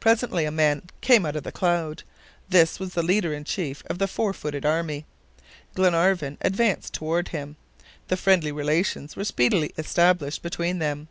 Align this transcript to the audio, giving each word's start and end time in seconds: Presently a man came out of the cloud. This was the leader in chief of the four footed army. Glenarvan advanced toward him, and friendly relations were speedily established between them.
Presently 0.00 0.46
a 0.46 0.50
man 0.50 0.80
came 1.02 1.26
out 1.26 1.36
of 1.36 1.42
the 1.42 1.52
cloud. 1.52 2.02
This 2.48 2.80
was 2.80 2.94
the 2.94 3.02
leader 3.02 3.34
in 3.34 3.44
chief 3.44 3.82
of 3.88 3.98
the 3.98 4.08
four 4.08 4.32
footed 4.32 4.64
army. 4.64 5.04
Glenarvan 5.74 6.38
advanced 6.40 6.94
toward 6.94 7.28
him, 7.28 7.56
and 8.08 8.18
friendly 8.18 8.50
relations 8.50 9.14
were 9.14 9.24
speedily 9.24 9.74
established 9.76 10.40
between 10.40 10.78
them. 10.78 11.08